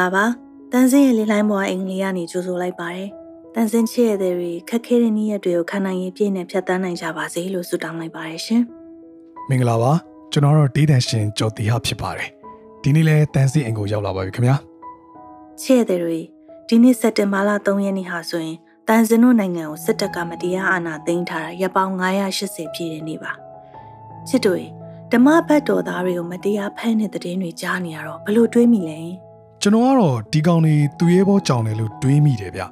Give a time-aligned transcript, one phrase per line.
[0.00, 0.24] လာပါ
[0.72, 3.08] တန်စင်းရဲ့လေးလိုင်းပေါ်အင်္ဂလိပ်ကနေကြိုဆိုလိုက်ပါတယ်
[3.54, 8.62] တန်စင်းချစ်ရတဲ့တွေခက်ခဲတဲ့နေ့ရက်တွေကိုခံနိုင်ရည်ပြည့်နဲ့ဖြတ်တန်းနိုင်ကြပါစေလို့ဆုတောင်းလိုက်ပါတယ်ရှင်
[9.48, 9.92] မင်္ဂလာပါ
[10.32, 12.28] ကျွန်တော်တို့ဒေးတန်ရှင်ကျော်တီဟာဖြစ်ပါတယ်
[12.82, 14.56] ဒီနေ့လဲတန်စင်းအင်ကိုရောက်လာပါပြီခင်ဗျာ
[15.60, 16.18] ချစ်ရတဲ့တွေ
[16.68, 18.56] ဒီနေ့စက်တင်ဘာလ3ရက်နေ့ဟာဆိုရင်
[18.88, 21.94] တန်စင်တို့နိုင်ငံကိုစစ်တပ်ကမတရားအာဏာသိမ်းထားတာရပ်ပေါင်း
[22.34, 23.32] 980ပြည့်တဲ့နေ့ပါ
[24.28, 24.62] ချစ်တို့
[25.12, 29.00] ဓမ္မဘတ်တော်သားတွေကိုမတရားဖမ်းတဲ့တဲ့င်းတွေကြားနေရတော့ဘလို့တွေးမိလဲ
[29.62, 32.62] ကျွန်တော်ကတော့ဒီကောင်တွေသူရဲဘောကြောင်တယ်လို့တွေးမိတယ်ဗျ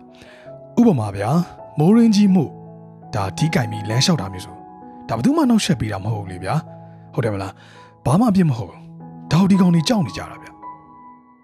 [0.78, 1.30] ဥပမာဗျာ
[1.78, 2.44] မိုးရင်းကြီးမှု
[3.14, 4.54] ဒါဒီကင်ပြီးလမ်းလျှောက်တာမျိုးဆို
[5.08, 6.54] ဒါဘယ်သူမှနှောက်ယှက်ပေးတာမဟုတ်ဘူးလေဗျာ
[7.14, 7.52] ဟုတ်တယ်မလား
[8.04, 8.80] ဘာမှအပြစ်မဟုတ်ဘူး
[9.32, 10.48] ဒါဒီကောင်တွေကြောက်နေကြတာဗျ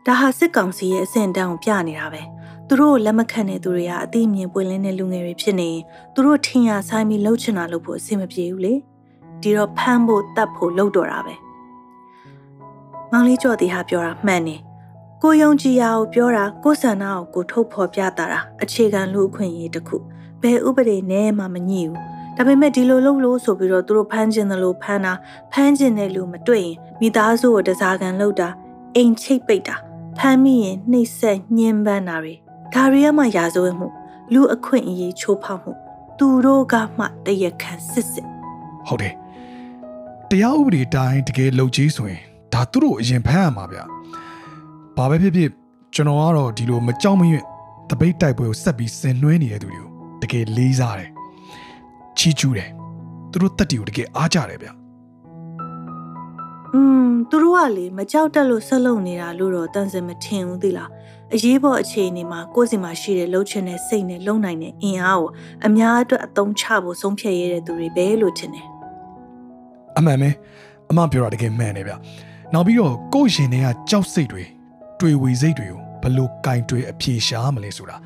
[0.07, 2.23] ဒါဟာစစ်ကောင်စီရဲ့အဆင့်တန်းကိုပြနေတာပဲ
[2.69, 5.71] သူတို့လက်မခံတဲ့သူတွေကအသိအမြင်ပွင့်လင်းတဲ့လူငယ်တွေဖြစ်နေ
[6.15, 8.75] သူတို့ထင်ရဆိုင်ပြီးလှုပ်ချင်တာလုပ်ဖို့အဆင်မပြေဘူးလေ
[9.43, 11.35] ဒီတော့ဖမ်းဖို့တတ်ဖို့လှုပ်တော့တာပဲ
[13.11, 14.57] မောင်လေးကြော်တီဟာပြောတာမှန်နေ
[15.27, 19.97] ကိုယုံကြည်ရာကိုပြောတာကိုဆန္ဒကိုကိုထုတ်ဖော်ပြတာတာအခြေခံလူအခွင့်အရေးတစ်ခု
[20.43, 21.99] ဘယ်ဥပဒေနဲ့မှမညှိဘူး
[22.37, 25.13] ဒါပေမဲ့ဒီလိုလုပ်လို့ဆိုပြီးတော့သူတို့ဖမ်းကျင်တယ်လို့ဖမ်းတာ
[25.53, 28.49] ဖမ်းကျင်တဲ့လူမတွေ့ရင်မိသားစုကိုတစားကန်လုပ်တာ
[28.97, 29.77] အိမ်ချိတ်ပိတ်တာ
[30.19, 32.35] ဖမ်းမိရင်နှိပ်စက်ညှဉ်းပန်းတာတွေ
[32.75, 33.89] ဒါတွေကမှရာဇဝတ်မှု
[34.33, 35.73] လူအခွင့်အရေးချိုးဖောက်မှု
[36.19, 38.27] သူတို့ကမှတရခံစစ်စစ်
[38.87, 39.15] ဟုတ်တယ်
[40.31, 43.81] တရားဥပဒေတိုင်းတကယ်လုပ်ကြီးဆိုရင်ဒါသူတို့အရင်ဖမ်းရမှာဗျ
[44.97, 45.51] ဘာပဲဖြစ်ဖြစ်
[45.95, 47.45] ကျွန်တော်ကတော့ဒီလိုမကြောက်မရွံ့
[47.91, 49.91] တပိတ်တိုက်ပွဲကိုဆက်ပြီးဆင်နွှဲနေတဲ့သူတွေကို
[50.23, 51.11] တကယ်လေးစားတယ်
[52.19, 52.71] ချီးကျူးတယ်
[53.31, 54.69] သူတို့တက်တီကိုတကယ်အားကြတယ်ဗျ
[56.75, 60.91] อืมသူတို့ကလေမကြောက်တက်လို့ဆက်လုံနေတာလို့တော့တန်စင်မထင်ဘူးသီလား
[61.35, 65.29] အရေးပေါ်အခြေအနေမှာကိုယ့်စီမှာရှိတဲ့လှုပ်ချင်တဲ့စိတ်နဲ့လုံနိုင်တဲ့အင်အားကို
[65.67, 68.67] အများအတွက်အသုံးချဖို့ဆုံးဖြတ်ရတဲ့သူတွေပဲလို့ထင်တယ်
[69.99, 70.31] အမှန်ပဲ
[70.91, 71.93] အမပြောတာတကယ်မှန်တယ်ဗျ
[72.55, 74.45] နောက်ပြီးတော့ကိုယ့်ရှင်တွေကကြောက်စိတ်တွေ
[75.01, 77.97] တွေ့ဝေစိတ်တွေကိုဘလို့ကင်တွေအပြေရှားမလဲဆိုတာ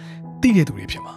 [0.41, 1.15] သိတဲ့သူတွေဖြစ်မှာ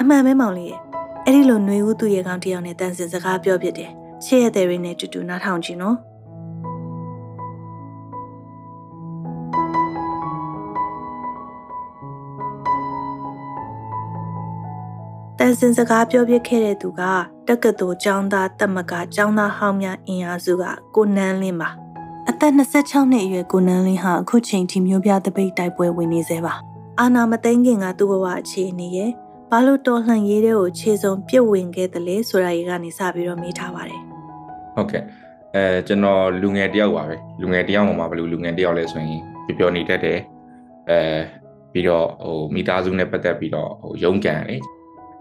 [0.00, 0.80] အမှန်ပဲမောင်လေးရဲ့
[1.24, 3.90] အဲ့ဒီလိုຫນွေဦးသူရဲ့ကောင်တယောက်နဲ့တန်စင်စကားပြောပြတယ်
[4.24, 5.96] ချစ်ရတဲ့ရင်းနဲ့တူတူနားထောင်ကြည့်နော်
[15.38, 17.02] တန်စင်စကားပြောပြခဲ့တဲ့သူက
[17.48, 21.70] တက္ကသိုလ်ကျောင်းသားတက်မကကျောင်းသားဟောင်းများအင်အားစုကကိုနန်းလင်းပါ
[22.30, 26.54] အသက်26နှစ်အရွယ်ကိုနန်းလင်းဟာအခုချိန်ထိမျိုးပြတပိတ်တိုက်ပွဲဝင်နေသေးပါ
[27.00, 29.10] အာနာမသိန်းခင်ကသူ့ဘဝအခြေအနေရဲ့
[29.50, 34.00] ဘာလို့တော်လှန်ရေးတဲ့ကိုခြေစုံပြစ်ဝင်ခဲ့တယ်လဲဆိုတာရေကနေစပြီးတော့မေးထားပါတယ်
[34.74, 35.02] ဟုတ်ကဲ့
[35.54, 40.18] အဲကျွန်တော်လူငယ်တယောက်ပါပဲလူငယ်တယောက်မှာဘယ်လိုလူငယ်တယောက်လဲဆိုရင်ပျော်ပျော်နေတတ်တယ်
[40.90, 41.00] အဲ
[41.72, 44.56] ပြီးတော့ဟိုမိသားစုနဲ့ပတ်သက်ပြီးတော့ဟိုရုန်းကန်လေ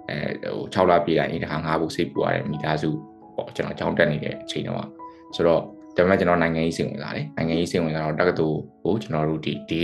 [0.10, 0.18] အဲ
[0.56, 2.90] ဟို6လပြည့်တိုင်းဒီတစ်ခါငါးဖို့စိတ်ပူရတယ်မိသားစု
[3.36, 4.86] ပေါ့ကျွန်တော်ကြောင်းတက်နေတဲ့အချိန်တော့
[5.36, 5.64] ဆိုတော့
[5.98, 9.84] ဒါပေမဲ့ကျွန်တော်နိုင်ငံရေးစိတ်ဝင်စားတယ်နိုင်ငံရေးစိတ်ဝင်စားတော့တက္ကသိုလ်ကိုကျွန်တော်တို့ဒီဒီ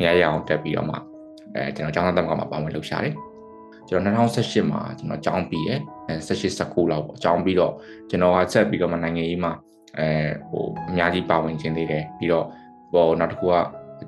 [0.00, 0.96] မြရရအောင်တက်ပြီးတော့မှ
[1.54, 3.14] အဲကျွန်တော်ကျောင်းသားတက်မှာပါဝင်လှုပ်ရှားတယ်
[3.88, 7.72] ကျွန်တော်2018မှာကျွန်တော်ကျောင်းပြီးရယ်18 19လောက်ပေါ့ကျောင်းပြီးတော့
[8.10, 9.52] ကျွန်တော်ကဆက်ပြီးတော့မှနိုင်ငံရေးမှာ
[9.98, 10.08] အဲ
[10.50, 12.46] ဟိုအများကြီးပါဝင်ခြင်းသေးတယ်ပြီးတော့
[12.92, 13.54] ဟိုနောက်တစ်ခုက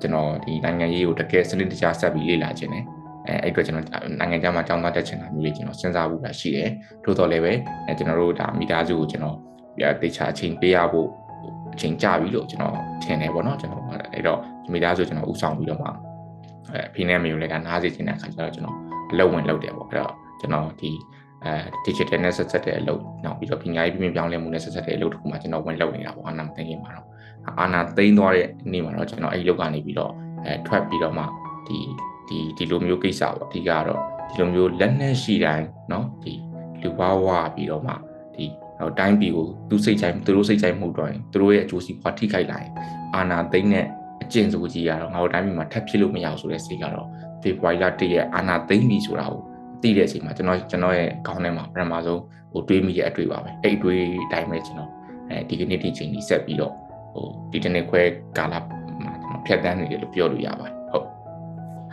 [0.01, 2.85] ကျွန်တော်ဒီနိုင်ငံရေးကိုတကယ်စနစ်တကျဆက်ပြီးလေ့လာခြင်းတယ်
[3.27, 3.85] အဲအဲ့အတွက်ကျွန်တော်
[4.19, 6.69] နိုင်ငံခြားမှာကျောင်းသားတက်ချင်တာမျိုးလေးကျွန်တော်စဉ်းစားဖို့ရှိတယ်
[7.03, 7.53] ထို့တော်လည်းပဲ
[7.87, 9.37] အဲကျွန်တော်တို့ဒါမိသားစုကိုကျွန်တော်
[9.77, 11.07] ပြတေချာအချိန်ပေးရဖို့
[11.74, 13.82] အချိန်ကြာပြီလို့ကျွန်တော်ထင်တယ်ပေါ့နော်ကျွန်တော်
[14.14, 14.40] အဲ့တော့
[14.72, 18.76] မိသားစုကျွန်တော်ဥဆောင်ပြီးတော့မှအဲဖိနေမျိုးလည်းကနားစေချင်တဲ့အခါကျတော့ကျွန်တော်
[19.12, 20.90] အလုပ်ဝင်လုပ်တယ်ပေါ့အဲ့တော့ကျွန်တော်ဒီ
[21.44, 21.52] အဲ
[21.84, 27.06] digital နဲ့ဆက်ဆက်တဲ့အလုပ်နောက်ပြီးတော့ပညာရေးပြင်ပြောင်းလဲမှုနဲ့ဆက်ဆက်တဲ့အလုပ်တခုမှကျွန်တော်ဝင်လုပ်နေတာပေါ့အာနာသိမ်းမှာတော့
[27.60, 30.12] အာနာသိမ်းသွားတဲ့နေ့မှာတော့ကျွန်တော်အဲ့ဒီလုပ်ကနေပြီးတော့
[30.44, 31.24] အဲထွက်ပြီးတော့မှ
[31.66, 31.78] ဒီ
[32.28, 36.32] ဒီဒီလိုမျိုးကိစ္စပေါ့အဓိကတော့ဒီလိုမျိုးလက်နက်ရှိတိုင်းเนาะဒီ
[36.82, 37.92] လူဘဝပြီးတော့မှ
[38.34, 38.44] ဒီ
[38.99, 42.71] တိုင်းပြည်ကိုသူစိတ်ချိုင်သူတို့စိတ်ချိုင်မှုတော့ရင်သူတို့ရဲ့အကျိုးစီးပွားထိခိုက်လာရင်
[43.15, 43.85] အာနာသိမ့်တဲ့
[44.23, 47.07] အကျင့်ဆိုကြီးကတော့ငါတို့တိုင်းပြည်မှာထပ်ဖြစ်လို့မရဘူးဆိုတဲ့စိတ်ကတော့
[47.41, 49.41] ဖေဖော်ဝါရီလ၁ရက်အာနာသိမ့်ပြီဆိုတာကို
[49.81, 52.21] သိတဲ့အချိန်မှာကျွန်တော်ကျွန်တော်ရဲ့ခေါင်းထဲမှာပထမဆုံး
[52.51, 54.89] ဟိုတွေးမိရဲ့အတွေ့ပါပဲအဲ့အတွေ့အတိုင်းပဲကျွန်တော်
[55.29, 56.73] အဲဒီကနေ့ဒီချိန်ကြီးဆက်ပြီးတော့
[57.13, 58.01] ဟိုဒီတနေ့ခွဲ
[58.37, 58.53] ကာလ
[59.03, 61.05] မှာကျွန်တော်ဖြတ်တန်းနေတယ်လို့ပြောလို့ရပါတယ်ဟုတ်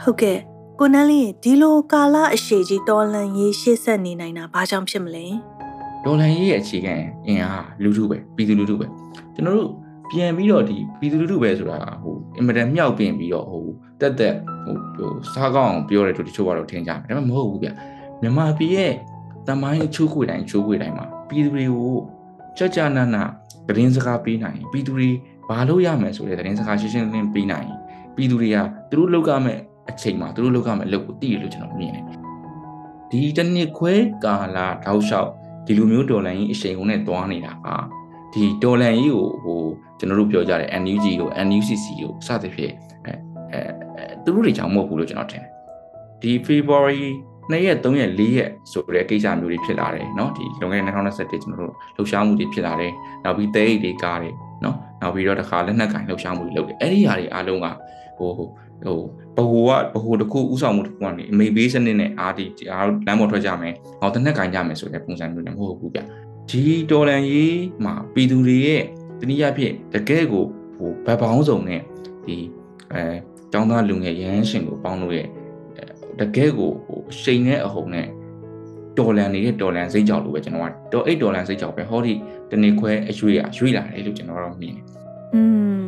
[0.03, 0.39] ဟုတ်ကဲ့
[0.81, 5.25] ကိုနန်းလေးဒီလိုကာလအရှိကြီးတော်လန်ရေးရှေ့ဆက်နေနိုင်တာဘာကြောင့်ဖြစ်မလဲ
[6.05, 6.95] ဒေါ်လန်ရေးရဲ့အခြေခံ
[7.27, 8.87] အင်အားလူထုပဲပြည်သူလူထုပဲ
[9.35, 9.71] ကျွန်တော်တို့
[10.11, 13.65] ပြန်ပြီးတော့ဒီပြည်သူလူထုပဲဆိုတာဟိုအင်မတန်မြောက်ပင်ပြီးတော့ဟို
[14.00, 14.35] တက်တက်
[14.65, 17.69] ဟိုဟိုစားကောင်းအောင်ပြောတယ်တို့တချို့ကတော့ထင်ကြတယ်ဒါပေမဲ့မဟုတ်ဘူးဗျ
[18.21, 18.93] မြန်မာပြည်ရဲ့
[19.49, 21.97] တမိုင်းချိုးခွေတိုင်းချိုးခွေတိုင်းမှာပြည်သူတွေကို
[22.59, 23.17] ကြကြနန
[23.69, 25.09] သတင်းစကားပေးနိုင်ပြည်သူတွေ
[25.49, 27.69] ဘာလို့ရမယ်ဆိုတဲ့သတင်းစကားရှင်းရှင်းလင်းလင်းပေးနိုင်
[28.17, 28.56] ပြည်သူတွေက
[28.91, 29.59] သူတို့လောက်ကမဲ့
[29.91, 32.05] အချိန်မှာသူတို့လောက်ကမဲ့အလုပ်ကိုသိရလို့ကျွန်တော်မြင်တယ်
[33.11, 35.31] ဒီတစ်နှစ်ခွဲကာလတောက်လျှောက်
[35.68, 37.68] ဒီလိုမျိုးဒေါ်လာရင်းအချိန်ကုန်နဲ့တွားနေတာက
[38.34, 39.62] ဒီ ဒီဒေါ်လန်ကြီးကိုဟို
[40.00, 42.74] ကျွန်တော်တို့ပြောကြတယ် NUG ကို NUCC ကိုစသဖြင့်
[43.06, 43.14] အဲ
[43.52, 45.52] အဲသူတို့တွေကြောင့်မဟုတ်ဘူးလို့ကျွန်တော်ထင်တယ်
[46.22, 47.04] ဒီ February
[47.52, 52.92] 2ရက်3ရက်4ရက်ဆိုတဲ့ကိစ္စမျိုးတွေဖြစ်လာတယ်เนาะဒီလွန်ခဲ့တဲ့2021ကျွန်တော်တို့လှုပ်ရှားမှုတွေဖြစ်လာတယ်
[53.24, 57.68] နောက်ပြီးတဲအိတ်တွေကားတယ်เนาะနောက်ပြီးတော့တခါလက်နက်ကင်လှုပ်ရှားမှုတွေလုပ်တယ်အဲ့ဒီဟာတွေအားလုံးက
[58.18, 58.31] ဟို
[58.85, 59.01] ဟို
[59.37, 66.01] ဘဟိုကဘဟိုတစ်ခုဥဆောင်မှုတစ်ခုကနေအမေဘေးစနစ်နဲ့အာဒီအားလမ်းပေါ်ထွက်ကြမယ်ဟောတနက်ကင်ကြမယ်ဆိုတဲ့ပုံစံမျိုးနဲ့မဟုတ်ဘူးဗျ
[66.51, 68.83] ဒီတော်လန်ရေးမှာပြည်သူတွေရဲ့
[69.21, 70.45] တနည်းအားဖြင့်တကယ်ကို
[70.77, 71.81] ဟိုဗတ်ပေါင်းစုံနဲ့
[72.27, 72.37] ဒီ
[72.93, 73.03] အဲ
[73.53, 75.29] ကျောင်းသားလူငယ်ရဟန်းရှင်ကိုပေါင်းလို့ရဲ့
[76.21, 78.07] တကယ်ကိုဟိုရှိန်တဲ့အဟုန်နဲ့
[78.99, 82.15] တော်လန်နေတဲ့တော်လန်စိတ်ကြောက်လို့ပဲကျွန်တော်ကတော်အိတ်တော်လန်စိတ်ကြောက်ပဲဟောဒီ
[82.51, 84.85] တနေ့ခွဲအရွေးအရွေးလာတယ်လို့ကျွန်တော်တော့မြင်တယ်။
[85.35, 85.43] อื
[85.81, 85.85] ม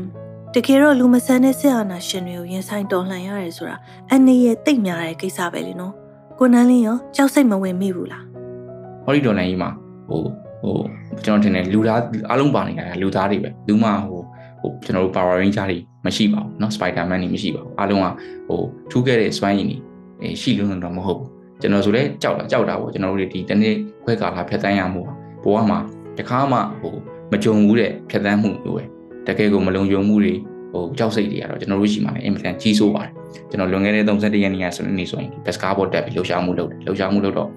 [0.54, 3.76] တကယ်တော့လူမဆန်တဲ့ဆရာနာရှင်တွေကိုရင်ဆိုင်တော်လှန်ရတယ်ဆိုတာ
[4.14, 5.94] အနေရဲ့တိတ်များတဲ့ကိစ္စပဲလေနော်။
[6.40, 8.24] ကိုနန်းလင်းရောကြောက်စိတ်မဝင်မိဘူးလား။
[9.06, 9.70] ဟောဒီတော်လန်ကြီးမှာ
[10.10, 10.22] ဟို
[10.62, 10.78] ဟို
[11.26, 12.00] ကျွန်တော်ထင်တယ်လူသား
[12.32, 14.22] အလုံးပါနေတာလူသားတွေပဲလူမှဟို
[14.62, 18.08] ဟိုကျွန်တော်တို့ Power Ranger တွေမရှိပါဘူးเนาะ Spider-Man တွေမရှိပါဘူးအားလုံးက
[18.48, 18.60] ဟို
[18.92, 21.30] ထူးခဲ့တဲ့စွမ်းရည်တွေရှိလို့တော့မဟုတ်ဘူး
[21.62, 25.02] ကျွန်တော်ဆိုလဲကြောက်တာကြောက်တာပေါ့ကျွန်တော်တို့ဒီတနေ့ခွဲကာလာဖြတ်တန်းရမှု
[25.44, 25.80] ဘဝမှာ
[26.18, 26.96] တခါမှဟို
[27.32, 28.84] မကြုံဘူးတဲ့ဖြတ်တန်းမှုမျိုးပဲ
[29.31, 30.35] တကယ်ကိုမလုံခြုံမှုတွေ
[30.73, 33.13] ဟိုကြောက်စိတ်တွေကတော့ကျွန်တော်တို့ရှိမှလည်းအင်မတန်ကြီးဆိုးပါတယ်
[33.51, 37.49] ကျွန်တော်လွန်ခဲ့တဲ့31ရက်နေ့ကဆိုနေဆိုရင်ဘတ်စကားဘောတက်ပြီးလှုပ်ရှားမှုလုပ်တယ်လှုပ်ရှားမှုလုပ်တော့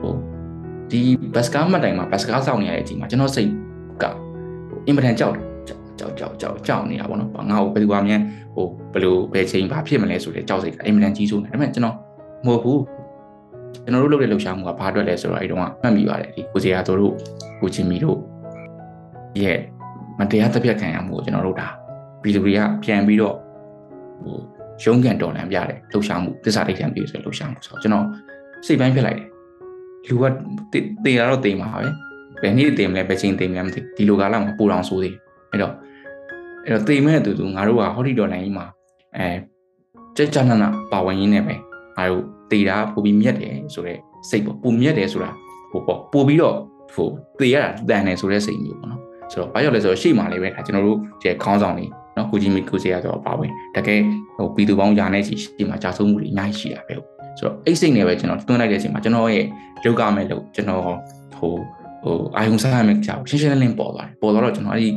[0.00, 0.12] ဟို
[0.90, 1.00] ဒီ
[1.34, 3.50] ဘတ်စကားမှတ်တိုင်မှာဘတ်စကားစောင့်နေရတဲ့အချိန်မှာကျွန်တော်စိတ်
[4.02, 5.46] ကဟိုအင်မတန်ကြောက်တယ်
[5.98, 8.20] ကြောက်ကြောက်ကြောက်ကြောက်နေတာပေါ့နော်ငါ့ကိုဘယ်သူကမြန်
[8.54, 11.96] ဟိုဘယ်လိုဘယ်ချိန်ဘာဖြစ်မလဲဆိုတဲ့ကြောက်စိတ်ကအင်မတန်ကြီးဆိုးနေဒါပေမဲ့ကျွန်တော်
[12.46, 12.80] မဟုတ်ဘူး
[13.84, 17.14] ကျွန်တော်တို့လုပ်တဲ့လှုပ်ရှားမှုကဘာအတွက်လဲဆိုတော့အဲ့တုန်းကမှတ်မိပါတယ်ဒီကိုစီယာတို့
[17.60, 18.18] ကိုချင်းမီတို့
[19.42, 19.58] ရဲ့
[20.20, 21.68] မတရားတပ်ဖြတ်ခံရမှုကိုကျွန်တော်တို့ဒါ
[22.22, 23.36] ပြည်သူတွေကပြန်ပြီးတော့
[24.22, 24.38] ဟို
[24.84, 28.06] ရုံးကန်တော်လန်ပြတယ်လှုပ်ရှားမှုသစ္စာတိတ်ခံပြီးဆိုလှုပ်ရှားမှုဆိုတော့ကျွန်တော်
[28.66, 29.28] စိတ်ပိုင်းဖြစ်လိုက်တယ်
[30.08, 30.24] လူက
[31.04, 31.86] တေတာတော့တေမှာပဲ
[32.42, 35.14] ဘယ်နည်းတေမလဲဘယ်ချိန်တေမလဲမသိဒီလိုကာလမှာပူတော်ဆိုးသေး
[35.50, 35.72] အဲ့တော့
[36.64, 38.66] အဲ့တော့တေမဲ့အတူတူငါတို့ကဟော်ဒီဒေါ်လာကြီးမှာ
[39.16, 39.28] အဲ
[40.16, 41.54] ကြက်ကြနနပါဝင်ရင်းနဲ့ပဲ
[41.96, 44.00] ငါတို့တေတာပိုပြီးမြက်တယ်ဆိုတော့
[44.30, 45.30] စိတ်ပေါ့ပိုမြက်တယ်ဆိုတာ
[45.70, 46.56] ဟိုပေါ့ပိုပြီးတော့
[46.94, 47.08] ဟို
[47.38, 48.99] တေရတာတန်တယ်ဆိုတဲ့စိတ်မျိုးပေါ့နော်
[49.32, 51.86] ဆိုတော့ဘာကြောင့်လဲဆိုတော့ရှေ့မှာလေးပဲဒါကျွန်တော်တို့ဒီခေါင်းဆောင်တွေ
[52.16, 54.00] နော်ကိုကြီးမီကိုစီရဆိုတော့ပါဝင်တကယ်
[54.36, 56.94] ဟိုပြည်သူပေါင်းယာနဲ့ရှိရှေ့မှာကြာဆုံးမှုတွေအများကြီးရှိတာပဲ
[57.38, 59.46] ဆိုတော့အိတ်စိတ်နဲ့ပဲကျွန်တော်တွန်းလိုက်တဲ့အချိန်မှာကျွန်တော်ရဲ့
[59.84, 61.52] လောက်ကမဲ့လို့ကျွန်တော်ဟို
[62.04, 64.90] ဟိုအာယုံစားရမယ့်ကြောက်ရှင်းရှင်းလင်းလင်းပေါ်သွားတယ်ပေါ်သွားတော့ကျွန်တော်အဲ့ဒီ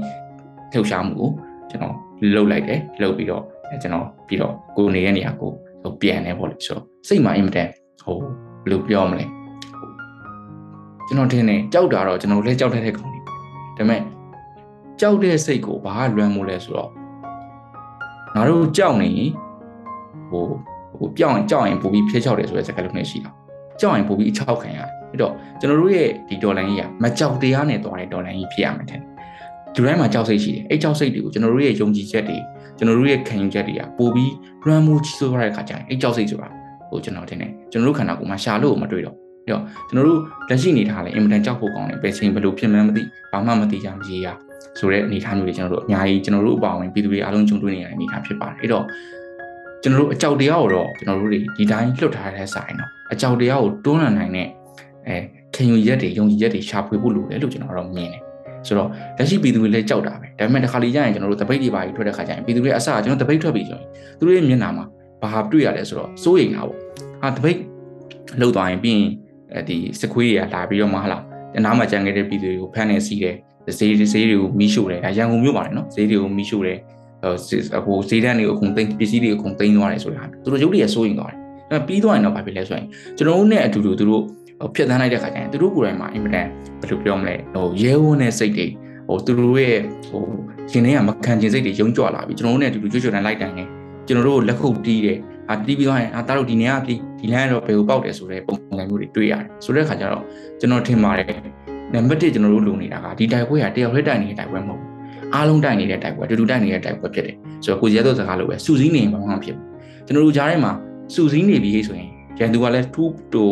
[0.73, 1.29] လှုပ်ရှားမှုကို
[1.69, 1.93] ကျွန်တော်
[2.35, 3.43] လှုပ်လိုက်တယ်လှုပ်ပြီးတော့
[3.81, 5.51] ကျွန်တော်ပြီးတော့ကိုနေရဲ့နေရာကို
[5.81, 7.67] ဟိုပြန်နေပေါ့လေဆိုတော့စိတ်မှာအင်မတန်
[8.03, 8.17] ဟို
[8.63, 9.25] ဘယ်လိုပြောမလဲ
[11.07, 13.33] ကျွန်တော်ထင်တယ်ကြောက်တာတော့ကျွန်တော်လည်းကြောက်တတ်တဲ့ကောင်တွေဒါ
[13.77, 14.01] ပေမဲ့
[14.99, 16.89] ကြောက်တဲ့စိတ်ကိုဘာလွမ်းမိုးလဲဆိုတော့
[18.35, 19.11] ငါတို့ကြောက်နေ
[20.29, 20.43] ဟို
[20.97, 23.31] ဟိုပြောင်းရင်ကြောက်ရင်ပိုပြီးဖျက်ချောက်တယ်ဆိုတဲ့စကားလုံးနဲ့ရှိတာ
[23.79, 32.37] ကြောက်ရင်ပိုပြီးအချောက်ခံရတယ်အဲ့တော့ကျွန်တော်တို့ရဲ့ဒီဒေါ်လာကြီးကမကြောက်တရားနဲ့သွားတဲ့ဒေါ်လာကြီးဖြစ်ရမယ်တဲ့ဒီတိုင်းမှာကြောက်စိတ်ရှိတယ်အဲ့ကြောက်စိတ်တွေကိုကျွန်တော်တို့ရဲ့ယုံကြည်ချက်တွေ
[32.77, 36.49] ကျွန်တော်တို့ရဲ့ခံယူချက်တွေကပိုပြီးလွှမ်းမိုးကြီးစိုးရတဲ့အခါကျရင်အဲ့ကြောက်စိတ်ဆိုတာ
[36.89, 39.15] ဟိုကျွန်တော်ထင်တယ်ကျွန်တော်တို့ခန္ဓာကိုယ်မှာရှာလို့မတွေ့တော့
[39.45, 40.19] အဲ့တော့ကျွန်တော်တို့
[40.49, 44.27] လက်ရှိနေထားလဲအင်မတန်ကြောက်ဖို့ကောင်းတယ်ဘယ်ချိန်ဘယ်လိုဖြစ်မှန်းမသိဘာမှမသိကြမရေရ
[44.79, 48.85] ဆိုတဲ့အနေအထားမျိုးတွေကျွန်တော်တို့အများကြီးကျွန်တော်တို့အပါအဝင်ပြည်သူတွေအားလုံးကြုံတွေ့နေရတဲ့အနေအထားဖြစ်ပါတယ်အဲ့တော့
[49.83, 54.47] ကျွန်တော်တို့အကြောက်တရားကိုတော့ကျွန်တော်တို့တွေဒီတိုင်းလွတ်ထားတဲ့ဆိုင်တော့အကြောက်တရားကိုတွန်းလှန်နိုင်တဲ့
[55.07, 55.15] အဲ
[55.55, 58.21] ခင်ယူရက်တွေယုံကြည်ရက်တွေရှာဖွေဖို့လိုတယ်လို့ကျွန်တော်တော့မြင်တယ်
[58.67, 63.85] ဆိုတော့လက်ရှိပြည်သူတွေလည်းကြောက်တာပဲဒါပေမဲ့တစ်ခါလေကြာရင်ကျွန်တော်တို့တပိတ်တွေပါကြီးထွက်တဲ့ခါကျရင်ပြည်သူတွေအစကျွန်တော်တပိတ်ထွက်ပြီဆိုရင်
[64.17, 64.85] သူတို့ရဲ့မျက်နှာမှာ
[65.21, 66.79] ဘာတွေ့ရလဲဆိုတော့စိုးရိမ်တာပေါ့
[67.21, 67.59] ဟာတပိတ်
[68.39, 69.09] လှုပ်သွားရင်ပြီးရင်
[69.53, 71.19] အဲဒီစခွေးတွေကလာပြီးတော့မှဟလာ
[71.53, 73.35] တနားမှာကြံခဲ့တဲ့ပြည်သူတွေကိုဖမ်းနေစီးတယ်
[73.79, 76.77] ဈေးဈေးတွေကိုမီးရှို့တယ်ဒါရန်ကုန်မြို့ပါတယ်နော်ဈေးတွေကိုမီးရှို့တယ်
[77.85, 81.39] ဟိုဈေးတန်းတွေကိုအကုန်သိမ်းပစ္စည်းတွေအကုန်သိမ်းသွားတယ်ဆိုတာသူတို့ရုပ်တွေစိုးရင်သွားတယ်
[81.71, 84.23] ဒါပြီးသွားရင်တော့ဘာဖြစ်လဲဆိုရင်ကျွန်တော်တို့နဲ့အတူတူသူတို့
[84.75, 86.47] ဖြတ်သန်းလိုက်တဲ့ခါကျရင်သူတို့ကိုယ်တိုင်မှာအင်မတန်
[86.81, 88.67] ဘယ်လိုပြောမလဲဟိုရဲဝန်းတဲ့စိတ်တွေ
[89.07, 89.77] ဟိုသူတို့ရဲ့
[90.07, 90.23] ဟို
[90.71, 93.63] ရှင်တွေကမခံကျင်စိတ်တွေယုံကြွလာပြီကျွန်တော်တို့နဲ့အတူတူကြွကြွတန်းလိုက်တိုင်နေ
[94.07, 95.17] ကျွန်တော်တို့လက်ခုပ်တီးတယ်
[95.49, 100.23] အာတီးပြီးသွားရင်အာတားတို့ဒီနေရာပြီးဒီလမ်းကတော့ဘယ်ကိုပေါက်တယ်ဆိုတဲ့ပုံစံမျိုးတွေတွေ့ရတယ်ဆိုတဲ့ခါကျတော့
[100.59, 104.89] ကျွန်တော်ထင်ပါတယ် နံပါတ်1ကျွန်တော်တို့လုံနေတာကဒီတိုက်ပွဲကတယောက်လေးတိုင်နေတဲ့တိုက်ပွဲမဟုတ်ဘူး
[105.33, 109.65] အားလုံးတိုင်နေတဲ့တိုက်ပွဲတူတူတိုင်နေတဲ့တိုက်ပွဲဖြစ်တယ်ဆိုတော့ကိုကြီးရသောစကားလိုပဲစူးစီးနေမှာမဖြစ်ဘူး
[110.05, 110.71] ကျွန်တော်တို့ကြားထဲမှာ
[111.13, 112.09] စူးစီးနေပြီဆိုရင်
[112.39, 113.43] ရန်သူကလည်းထူးတူ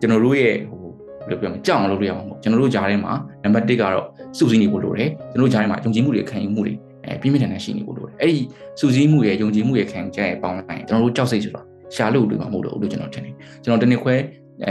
[0.00, 3.12] ကျွန်တော်တို့ရဲ့ဟိုဘယ်လိုပြောမလဲကြောက်အောင်လုပ်ရအောင်ပေါ့ကျွန်တော်တို့ကြားထဲမှာ
[3.42, 4.06] နံပါတ်1ကတော့
[4.38, 6.74] စူးစီးနေဖို့လိုတယ်ကျွန်တော်တို့ကြားထဲမှာယုံကြည်မှုတွေခံယူမှုတွေ
[7.04, 8.42] အဲပြင်းပြထန်ထန်ရှိနေဖို့လိုတယ်အဲ့ဒီ
[8.80, 11.62] စူးစီးမှုရဲ့ယုံကြည်မှုရဲ့ခံယူချက်ရဲ့ပေါင်းလိုက်ကျွန်တော်တို့ကြောက်စိတ်ဆိုတာ
[11.94, 14.14] ရှာလို့တွေ့မှာမဟုတ်လို့လို့ကျွန်တော်ထင်တယ်ကျွန်တော်တနေ့ခွဲ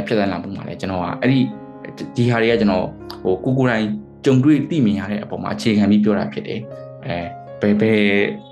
[0.07, 1.39] ဖြတ်သန်းလာမှုမှာလဲကျွန်တော်ကအဲ့ဒီ
[2.15, 2.85] ဒီဟာတွေကကျွန်တော်
[3.23, 3.87] ဟိုကိုကိုတိုင်း
[4.25, 6.59] ကြုံတွေ့သိမြင်ရတဲ့အပေါ်မှာအခြေခံပြီးပြောတာဖြစ်တယ်
[7.05, 7.17] အဲ
[7.61, 7.99] ဘယ်ဘယ်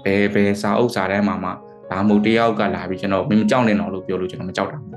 [0.04, 1.50] ဘယ်ဘယ်စာအုပ်စာတမ်းမှာမှ
[1.92, 4.92] ဒါမှမဟုတ်တယောက်ကလာပြီးကျွန်တော်မင်းမကြောက်နဲ့တော့လို့ပြောလို့ကျွန်တော်မကြောက်တာဘူး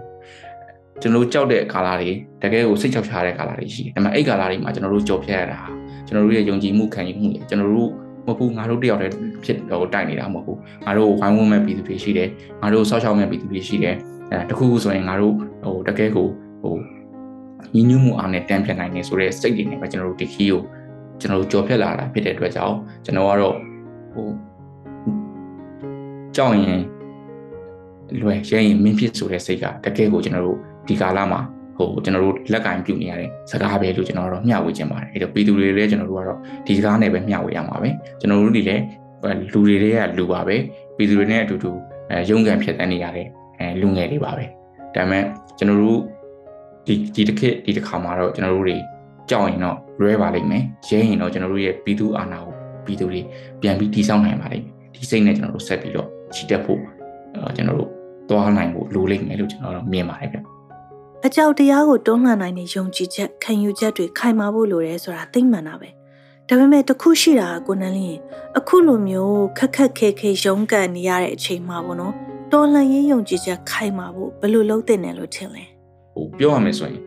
[1.03, 2.11] ကျွန်တော်တို့ကြောက်တဲ့ကာလာတွေ
[2.43, 5.61] တကယ်ကိုစိတ်ချောက်ချတဲ့ကာလာတွေရှိတယ်ဒါပေမဲ့အဲ့ကာလာတွေမှာကျွန်တော်တို့ကြော်ဖြတ်ရတာ
[6.07, 7.91] ကျွန်တော်တို့ရဲ့ယုံကြည်မှုခံယူမှုတွေကျွန်တော်တို့
[8.27, 9.13] မဟုတ်ဘူးငါတို့တယောက်တည်း
[9.45, 12.29] ဖြစ်တော့တိုက်နေတာမဟုတ်ဘူးငါတို့ဝိုင်းဝန်းမဲ့ပြည်သူတွေရှိတယ်
[12.63, 13.97] ငါတို့ဆောက်ရှောက်မဲ့ပြည်သူတွေရှိတယ်
[14.31, 15.35] အဲတခုခုဆိုရင်ငါတို့
[15.65, 16.27] ဟိုတကယ်ကို
[16.63, 16.75] ဟို
[17.75, 20.63] ညီညွတ်မှုအားနဲ့တန်ပြန်နိုင်နေဆိုတဲ့စိတ်တွေနဲ့ပဲကျွန်တော်တို့ဒီခီးကို
[21.21, 23.55] ကျွန်တော်တို့ကြော်ဖြတ်လာတာဖြစ်တဲ့အတွက်ကြောင့်ကျွန်တော်ကတော့
[24.15, 24.27] ဟို
[26.37, 26.81] ကြောက်ရင်
[28.23, 30.59] လွယ်ရဲရင်မင်းဖြစ်ဆိုတဲ့စိတ်ကတကယ်ကိုကျွန်တော်တို့
[30.89, 31.41] ဒီကာလမှာ
[31.77, 37.89] ဟိုကျွန်တော်တို့လက်ကင်ပြုနေရတဲ့စကားပဲလို့ကျွန်တော်တို့မျှဝေခြင်းပါတယ်အဲ့တော့ပြည်သူတွေလည်းကျွန်တော်တို့ကတော့ဒီစကားနဲ့ပဲမျှဝေရမှာပဲ
[38.21, 38.83] ကျွန်တော်တို့တွေလည်း
[39.53, 40.57] လူတွေတွေကလူပါပဲ
[40.97, 41.71] ပြည်သူတွေနဲ့အတူတူ
[42.11, 43.27] အဲရုံးကန်ဖြစ်တဲ့နေရတဲ့
[43.59, 44.45] အဲလူငယ်တွေပါပဲ
[44.95, 45.23] ဒါပေမဲ့
[45.59, 46.01] ကျွန်တော်တို့
[46.87, 48.77] ဒီဒီတစ်ခေတ်ဒီတစ်ခါမှာတော့ကျွန်တော်တို့တွေ
[49.31, 52.53] ကြောက်ရင်တော့လွဲပါလိမ့်မယ်ရဲရင်တော့ကျွန်တော်တို့ရဲ့ပြည်သူအာဏာကို
[52.85, 53.21] ပြည်သူတွေ
[53.61, 56.81] ပြန်ပြီးတည်ဆောက်နိုင်ပါလိမ့်မယ်ဒီစိတ်နဲ့ကျွန်တော်တို့ဆက်ပြီးတော့ချီတက်ဖို့
[57.35, 57.91] အဲကျွန်တော်တို့
[58.29, 60.39] သွားနိုင်ဖို့လိုလိမ့်မယ်လို့ကျွန်တော်တို့မြင်ပါတယ်ဗျ
[61.27, 65.89] အကြောက်တရားကိုတွန်းလှန်နိုင်တဲ့ယုံကြည်ချက်ခံယူချက်တွေခိုင်မာဖို့လိုတယ်ဆိုတာသိမှန်တာပဲ
[66.49, 68.19] ဒါပေမဲ့တခုရှိတာကကိုနန်းလင်း
[68.59, 72.15] အခုလိုမျိုးခက်ခက်ခဲခဲရုန်းကန်နေရတဲ့အချိန်မှာပေါ့နော်
[72.53, 75.76] တော်လှန်ရေးယုံကြည်ချက်ခိုင်မာဖို့ဘယ်လိုလုပ်သင့်တယ်လို့ထင်လဲ
[76.17, 77.03] ဟိုပြောရမယ်ဆိုရင်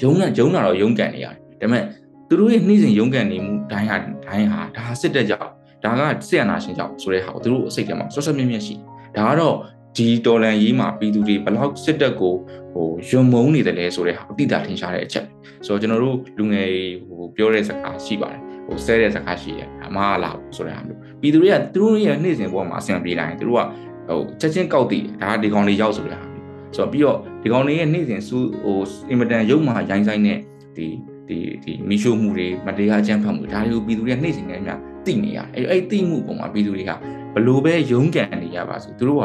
[0.00, 1.84] ရုန်းကန်ရုန်းတာတော့ရုန်းကန်နေရတယ်ဒါပေမဲ့
[2.28, 5.50] သူတို့ရဲ့နှိမ့်စဉ်ရုန်းကန်နေမှုဒိုင်းဟာဒိုင်းဟာဒါစစ်တက်ကြောက်
[5.84, 8.74] ဒါကစစ်အာဏာရှင်ကြောင့်ဆိုတဲ့ဟာကိုသူတို့အစိတ်ထဲမှာဆွဆွမြင့်မြင့်ရှိ
[9.16, 9.56] ဒါကတော့
[9.96, 12.34] ဒီတော်လန်ရေးမှာပြည်သူတွေဘလောက်စစ်တပ်ကို
[12.72, 15.24] ဟိုယွံမုံနေတယ်လဲဆိုတဲ့ဟာအတိအကျထင်ရှားတဲ့အချက်
[15.66, 16.70] ဆိုတော့ကျွန်တော်တို့လူငယ်
[17.08, 23.62] ဟိုပြောတဲ့စကားရှိပါတယ်ဟိုဆဲတဲ့စကားရှိတယ်အမားလာဆိုတဲ့ဟာမျိုးပြည်သူတွေကသူတို့ရဲ့နေ့စဉ်ဘဝမှာအဆင်ပြေလာရင်သူတို့က
[24.08, 26.35] ဟိုချက်ချင်းကောက်တည်ဒါဒီကောင်လေးရောက်ဆိုတဲ့ဟာမျိုး
[26.74, 28.78] ဆိုတော့ပြီးတော့ဒီကောင်လေးရဲ့နေ့စဉ်စူးဟို
[29.10, 30.38] အင်မတန်ရုပ်မှာရိုင်းဆိုင်တဲ့
[30.76, 30.86] ဒီ
[31.28, 36.90] ဒီဒီမီရှိုးမှုတွေမတရားအကြမ်းဖက်မှုဒါတွေကိုပြည်သူတွေကနေ့စဉ်နဲ့အများသိနေရတယ်အဲ့အဲ့သိမှုပုံမှာပြည်သူတွေက
[37.34, 39.24] ဘလို့ပဲရုန်းကန်နေရပါစို့သူတို့က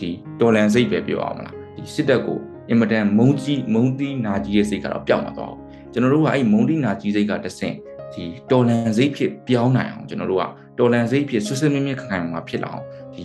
[0.00, 2.38] ဒီတော်လန်စိတ်ပဲပြောအောင်မလားဒီစစ်တပ်ကို
[2.70, 5.54] အင်မတန်မုံကြီးမုံတီးနာကြီးရဲ့စိတ်ကတော့ပျောက်မှာတော့
[5.92, 7.76] ကျွန်တော်တို့ကအဲ့မုံတီးနာကြီးစိတ်ကတဆင့်
[8.14, 10.44] ဒီတော်လန်စိတ်ဖြစ်ပြောင်းနိုင်အောင်ကျွန်တော်တို့က
[10.78, 12.84] တော်လန်စိတ်ဖြစ်ဆွဆွမြင့်မြင့်ခိုင်ခိုင်မာဖြစ်လာအောင်
[13.14, 13.24] ဒီ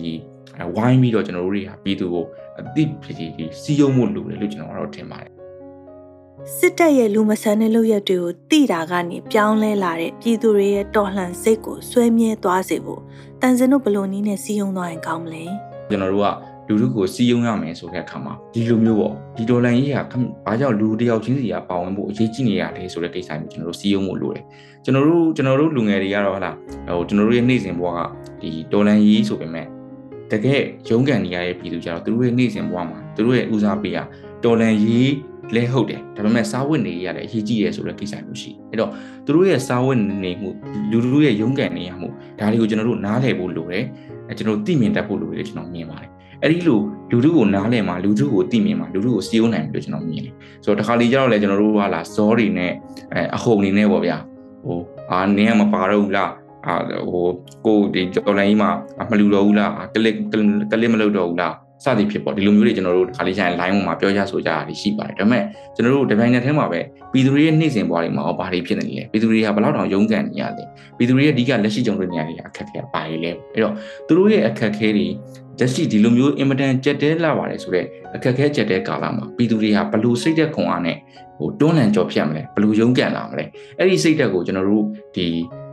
[0.76, 2.24] ဝိုင်းပြီးတော့ကျွန်တော်တို့တွေကပြည်သူကို
[2.60, 3.26] အသိဖြစ်ဒီ
[3.62, 5.32] စီယုံမှုလိုတယ်လို့ကျွန်တော်ကတော့ထင်ပါတယ်
[6.56, 13.00] စစ်တပ်ရဲ့လူမဆန်တဲ့လုပ်ရက်တွေကိုတိတာကနေပြောင်းလဲလာတဲ့ပြည်သူတွေရဲ့တော်လှန်စိတ်ကိုဆွဲမြဲသွားစေဖို့
[13.40, 15.44] တန်စင်တို့ဘယ်လိုနည်းနဲ့စီယုံသွားရင်ကောင်းမလဲ
[15.88, 19.96] ကျွန်တော်တို့ကလူထုကိုစီယုံရမယ်ဆိုတဲ့အခါမှာဒီလိုမျိုးပေါ့ဒီဒေါ်လာကြီးက
[20.46, 24.44] ဘာကြောင့်လူတယောက်ချင်းစီကပါဝင်ဖို့အရေးကြီးနေရလဲဆိုတဲ့ကိစ္စမျိုးကျွန်တော်တို့စီယုံဖို့လိုတယ်
[24.84, 26.50] ကျွန်တော်တို့ကျွန်တော်တို့လူငယ်တွေကတော့ဟလာ
[26.88, 27.98] ဟိုကျွန်တော်တို့ရဲ့နေ့စဉ်ဘဝက
[28.40, 29.66] ဒီဒေါ်လာကြီးဆိုပေမဲ့
[30.32, 33.98] တကယ်ရုန်းကန်နေရတဲ့ပြည်သူကြတော့သူတို့ရဲ့နေ့စဉ်ဘဝမှာသူတို့ရဲ့ဦးစားပေးက
[34.44, 35.12] ဒေါ်လာကြီး
[35.54, 38.90] လဲဟုတ်တယ်ဒါပေမဲ့စားဝတ်နေရတယ်အရေးကြီးတယ်ဆိုတဲ့ကိစ္စမျိုးရှိအဲ့တော့
[39.24, 40.48] သူတို့ရဲ့စားဝတ်နေမှု
[40.90, 42.08] လူလူရဲ့ရုန်းကန်နေရမှု
[42.38, 43.84] ဒါတွေကိုကျွန်တော်တို့နားလည်ဖို့လိုတယ်
[44.28, 46.10] အဲကျွန်တော်သိမြင်တတ်ဖို့လိုတယ်ကျွန်တော်မြင်ပါတယ်
[46.42, 46.80] အဲ့ဒီလို
[47.10, 52.72] လူထုကိုနားလည်မှာလူထုကိုသိမြင်မှာလူထုကိုစီးအောင်နိုင်ပြီလို့ကျွန်တော်မြင်တယ်ဆိုတော့တခါလေကျတော့လေကျွန်တော်တို့ကလာဇောတွေနဲ့
[53.14, 54.16] အဲအဟုန်နေနဲ့ပေါ့ဗျာ
[54.66, 54.80] ဟို
[55.10, 56.30] အာနင်းကမပါတော့ဘူးလား
[56.68, 56.76] အာ
[57.10, 57.26] ဟို
[57.66, 58.70] ကိုဒီကျော်လိုင်းကြီးမှာ
[59.10, 60.14] မလူတော့ဘူးလားကလစ်
[60.72, 65.42] ကလစ်မလုပ်တော့ဘူးလားစသည်ဖြစ်ပေါ့ဒီလိုမျိုးတွေကျွန်တော်တို့ခါလေးကျရင် line ပေါ်မှာပြောကြဆိုကြတာရှိပါတယ်ဒါပေမဲ့
[65.74, 66.80] ကျွန်တော်တို့ဒီပိုင်းနဲ့ထဲမှာပဲ
[67.12, 70.64] ပြည်သူတွေရဲ့နေ့စဉ်ဘဝတွေမှာဘာတွေဖြစ်နေလဲပြည်သူတွေကဘယ်လောက်တောင်ရုန်းကန်နေရလဲ
[70.96, 73.74] ပြည်သူတွေရဲ့အဓိကလက်ရှိကြုံတွေ့နေရတဲ့အခက်အခဲဘာတွေလဲအဲ့တော့
[74.06, 75.06] သူတို့ရဲ့အခက်အခဲတွေ
[75.60, 80.96] လက်ရှိဒီလိုမျိုးအင်မတန်ကြက်တဲလာပါတယ်ဆိုတော့အခက်အခဲကြက်တဲကာလမှာပြည်သူတွေကဘယ်လိုစိတ်သက်ခွန်အားနဲ့
[81.38, 83.44] ဟိုတွန်းလှန်ကြော်ဖြတ်မလဲဘယ်လိုရုန်းကန်လာမလဲ
[83.78, 84.84] အဲ့ဒီစိတ်သက်ကိုကျွန်တော်တို့
[85.16, 85.26] ဒီ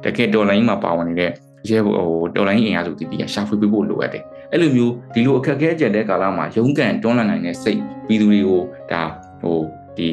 [0.05, 1.31] တကယ်တော်လိုင်းမှာပါဝင်နေတဲ့
[1.69, 1.95] ရဲဟို
[2.35, 9.01] တော်လိုင်းအင်အားစုတည်တည်ရှာဖွေပေးဖို့လိုအပ်တယ်အဲ့လိုမျိုးဒီလိုအခက်အခဲကြက်တဲ့ကာလမှာရုန်းကန်တွန်းလှန်နိုင်တဲ့စိတ်ပြည်သူတွေကိုဒါ
[9.41, 9.57] ဟို
[9.97, 10.09] ဒီ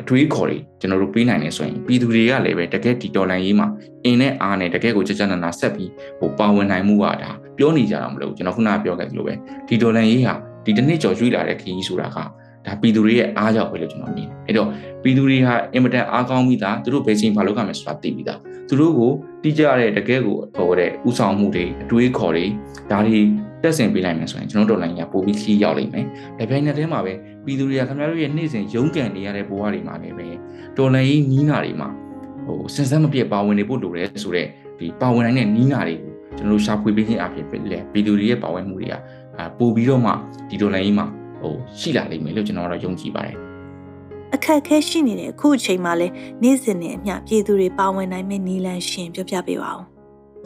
[0.00, 3.66] အတွေးခေါ်တွေကျွန်တော်တို့ပေးနိုင်နေဆိုရင်ပြည်သူတွေကလည်းပဲတကယ်ဒီတော်လန်ရေးမှာ
[4.04, 9.34] အင်းနဲ့အားနဲ့တကယ်ကိုကြကြနာနာဆက်ပြီးဟိုပါဝင်နိုင်မှုကဒါပြောနေကြတာမလို့ကျွန်တော်ခုနကပြောခဲ့သလိုပဲ
[9.68, 12.18] ဒီတော်လန်ရေးဟာဒီတစ်နှစ်ကျော်ရွေးလာတဲ့ခရီးဆိုတာက
[12.66, 14.68] ဒါပြည်သူတွေရဲ့အားကြောင့်ပဲလို့ကျွန်တော်မြင်တယ်အဲ့တော့
[15.02, 19.10] ပြည်သူတွေဟာအင်မတန်အားကောင်းပြီးသားသူတို့ဘယ်ချိန်ဘာလုပ်ရမလဲဆိုတာသိပြီးသားသူတို့ကို
[19.42, 22.44] တိကျတဲ့တကယ်ကိုဟိုတဲ့ဥဆောင်မှုတွေအတွေးခေါ်တွေ
[22.90, 23.18] ဒါတွေ
[23.62, 26.06] တက်ဆင်ပေးလိုက်မယ်ဆိုရင်ကျွန်တော်တို့နိုင်ငံပိုပြီးခီးရောက်လိမ့်မယ်။
[26.38, 27.12] ဒါပြိုင်နေတဲ့မှာပဲ
[27.44, 30.26] ပြည်သူတွေကခင်ဗျားတို့ရဲ့နေ့စဉ်ရုန်းကန်နေရတဲ့ဘဝတွေမှာလည်းပဲ
[30.76, 31.88] တော်လန်ရေးနီးနာတွေမှာ
[32.46, 38.94] ဟိုစင်စမ်းမပြတ်ပါဝင်နေဖို့လိုတယ်ဆိုတော့ဒီပါဝင်နိုင်တဲ့နီးနာတွေကိုကျွန်တော်တို့ရှာဖွေပေးခြင်းအဖြစ်ပဲလေပြည်သူတွေရဲ့ပါဝင်မှုတွေက
[39.58, 40.12] ပို့ပြီးတော့မှ
[40.50, 41.06] ဒီတော်လန်ရေးမှာ
[41.44, 43.36] ဟိုရှိလာလိမ့်မယ်လို့ကျွန်တော်တို့ယုံကြည်ပါတယ်
[44.34, 46.08] အခက်အခဲရှိနေတဲ့အခုအချိန်မှာလဲ
[46.42, 49.82] နေ့စဉ်နဲ့အမျှပြည်သူတွေပါဝင်နိုင်မယ့်နည်းလမ်းရှင်ပြောပြပေးပါဦး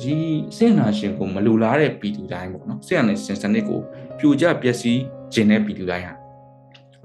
[0.01, 0.15] ဒီ
[0.57, 3.81] စင်နာရှင်ကိုမလူလားတဲ့ပြည်သူတိုင်းပေါ့နော်ဆင်ရနဲ့စင်စနစ်ကို
[4.19, 5.01] ပြိုကျပျက်စီး
[5.33, 6.15] ခြင်းတဲ့ပြည်သူတိုင်းဟာ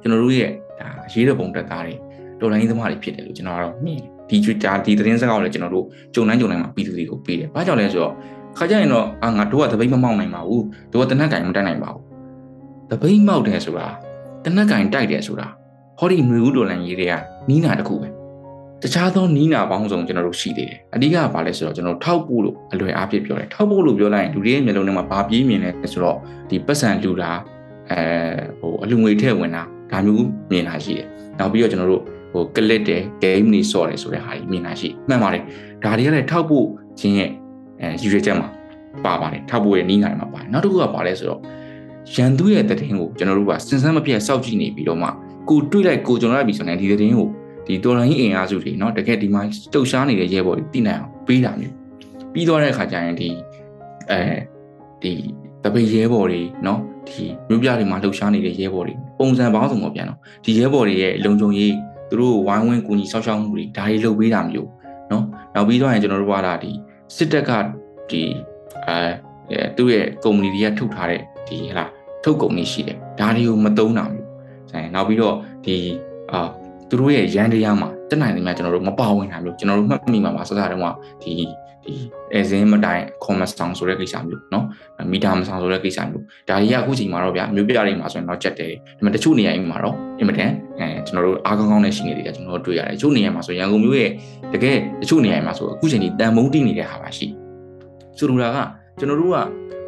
[0.02, 1.96] ကျွန်တော်တို့ရဲ့ဒါရေးတဲ့ပုံတက်သားတွေ
[2.40, 5.86] တော်လိုင်းသမားတွေဖြစ်တယ်လို့ကျွန်တော်ကတော့မြင်ဒီဒါဒီသတင်းစကားကိုလည်းကျွန်တော်တို့
[6.16, 8.14] ကြုံတိုင်းကြုံတိုင်းမှာပြည်သူတွေကိုပေးတယ်။ဘာကြောင့်လဲဆိုတော့
[8.58, 10.62] ခါကြရင်တော့အာငါတို့ကတပိတ်မမောက်နိုင်ပါဘူး။
[10.94, 12.04] တို့ကတနက်ကင်မတိုက်နိုင်ပါဘူး။
[12.94, 13.88] တပိတ်မောက်တယ်ဆိုတာ
[14.44, 15.48] တနက်ကင်တိုက်တယ်ဆိုတာ
[16.00, 17.14] ဟောဒီຫນွေဦးတော်လန်ရေးတွေက
[17.50, 18.08] နီးနာတစ်ခုပဲ
[18.82, 26.18] တခြားသောနီးနာပေါင်းစုံကျွန်တော်တို့ရှိသေးတယ်အဓိကကဘာလဲဆိုတော့ကျွန်တော်ထောက်ပို့လို့အလွယ်အားဖြင့်ပြောတယ်ထောက်ပို့လို့ပြောလိုက်ရင်လူတွေရဲ့မျိုးလုံးထဲမှာဘာပြေးမြင်လဲဆိုတော့
[26.50, 27.32] ဒီပတ်စံလူတာ
[27.92, 28.00] အဲ
[28.60, 31.08] ဟိုအလူငွေထည့်ဝင်တာဒါမျိုးမြင်တာရှိတယ်
[31.40, 35.44] နောက်ပြီးတော့ကျွန်တော်တို့ဟိုကလစ်တယ် game တွေဆော့တယ်ဆိုတဲ့ဟာကြီးမြင်တာရှိမှန်ပါတယ်
[35.84, 36.66] ဒါတွေကလည်းထောက်ပို့
[37.00, 37.30] ခြင်းရဲ့
[37.82, 38.48] အဲရည်ရွယ်ချက်မှာ
[39.06, 41.40] ပါပါတယ်ထောက်ပို့ရဲ့နီးနာမှာပါတယ်နောက်တစ်ခုကဘာလဲဆိုတော့
[42.15, 45.09] ရန်သူရဲ့တည်င်းကိုကျွန်တော်တို့ကစဉ်စမ်းမပြတ်စောင့်ကြည့်နေပြီးတော့မှ
[45.49, 47.29] ကိုတွေးလိုက်ကိုကျွန်တော်ရပြီဆိုရင်ဒီတည်င်းကို
[47.67, 49.43] ဒီတော်လိုင်းအင်အားစုတွေเนาะတကယ်ဒီမှာ
[49.75, 51.75] တုတ်ရှားနေတဲ့ရဲဘော်တွေသိနိုင်အောင်ပေးတာမျိုး
[52.33, 53.29] ပြီးတော့တဲ့အခါကျရင်ဒီ
[54.11, 54.21] အဲ
[55.03, 55.13] ဒီ
[55.65, 56.79] တပိတ်ရဲဘော်တွေเนาะ
[57.09, 61.75] ဒီမြို့ပြတွေမှာလှုပ်ရှားနေတဲ့ရဲဘော်တွေပုံစံပေါင်းစုံပေါ့ပြန်တော့ဒီရဲဘော်တွေရဲ့လုံခြုံရေး
[62.11, 64.69] သူတို့ဝိုင်းဝန်းကူညီဆောက်ရှောက်မှုတွေဒါတွေလုပ်ပေးတာမျိုး
[65.09, 65.23] เนาะ
[65.55, 66.73] နောက်ပြီးတော့ရင်ကျွန်တော်တို့ကလာဒီ
[67.17, 67.51] စစ်တပ်က
[68.11, 68.23] ဒီ
[68.87, 71.87] အဲသူ့ရဲ့ကုမ္ပဏီတွေကထုတ်ထားတဲ့ ဒီဟလာ
[72.25, 74.29] ထုတ်ကုန်တွေရှိတယ်ဒါတွေကိုမသုံးတာမျိုး
[74.71, 75.77] ဆိုင်နောက်ပြီးတော့ဒီ
[76.33, 76.49] အာ
[76.89, 80.87] သူတို့ရဲ့ရန်တရားမှာတက်နိုင်တယ်များကျွန်တော်တို့မပါဝင်တာမျိုးကျွန်တော်တို့မှတ်မိမှာပါစစတုန်းက
[81.23, 81.33] ဒီ
[81.85, 81.95] ဒီ
[82.35, 84.65] အဲဇင်းမတိုင်ကွန်မဆောင်ဆိုတဲ့ကိစ္စမျိုးเนาะ
[85.13, 94.11] မီတာမဆောင်ဆိုတဲ့ကိစ္စမျိုးဒါကြီးကအခုချိန်မှာတော့ဗျာမျိုးပြတွေမှာဆိုရင်တော့ချက်တယ်ဒါပေမဲ့တချို့နေရာတွေမှာတော့အင်မတန်အဲကျွန်တော်တို့အားကောင်းကောင်းနဲ့ရှိနေတယ်ကျွန်တော်တို့တွေ့ရတယ်တချို့နေရာမှာဆိုရန်ကုန်မြို့ရဲ့
[94.55, 97.27] တကယ်တချို့နေရာမှာဆိုအခုချိန်ဒီတန်မုံတိနေတဲ့ဟာပါရှိ
[98.19, 98.59] ဆိုလိုတာက
[98.99, 99.37] ကျွန်တော်တို့က